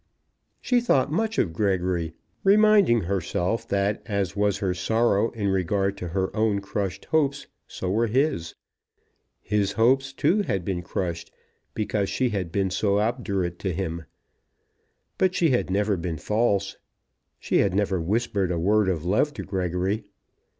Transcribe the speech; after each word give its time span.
She 0.61 0.81
thought 0.81 1.11
much 1.11 1.37
of 1.37 1.53
Gregory, 1.53 2.15
reminding 2.43 3.01
herself 3.01 3.67
that 3.67 4.01
as 4.07 4.35
was 4.35 4.57
her 4.57 4.73
sorrow 4.73 5.29
in 5.33 5.49
regard 5.49 5.95
to 5.97 6.07
her 6.07 6.35
own 6.35 6.59
crushed 6.59 7.05
hopes, 7.05 7.45
so 7.67 7.87
were 7.91 8.07
his. 8.07 8.55
His 9.41 9.73
hopes, 9.73 10.11
too, 10.11 10.41
had 10.41 10.65
been 10.65 10.81
crushed, 10.81 11.29
because 11.75 12.09
she 12.09 12.29
had 12.29 12.51
been 12.51 12.71
so 12.71 12.97
obdurate 12.97 13.59
to 13.59 13.73
him. 13.73 14.05
But 15.19 15.35
she 15.35 15.51
had 15.51 15.69
never 15.69 15.95
been 15.95 16.17
false. 16.17 16.77
She 17.37 17.57
had 17.59 17.75
never 17.75 18.01
whispered 18.01 18.49
a 18.51 18.57
word 18.57 18.89
of 18.89 19.05
love 19.05 19.35
to 19.35 19.43
Gregory. 19.43 20.03